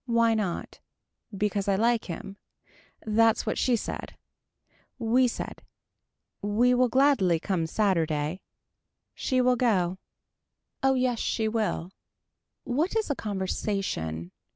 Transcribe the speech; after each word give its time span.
Why 0.07 0.33
not. 0.33 0.79
Because 1.37 1.67
I 1.67 1.75
like 1.75 2.05
him. 2.05 2.37
That's 3.05 3.45
what 3.45 3.59
she 3.59 3.75
said. 3.75 4.17
We 4.97 5.27
said. 5.27 5.61
We 6.41 6.73
will 6.73 6.87
gladly 6.89 7.39
come 7.39 7.67
Saturday. 7.67 8.41
She 9.13 9.41
will 9.41 9.57
go. 9.57 9.99
Oh 10.81 10.95
yes 10.95 11.19
she 11.19 11.47
will. 11.47 11.91
What 12.63 12.95
is 12.95 13.11
a 13.11 13.15
conversation. 13.15 14.31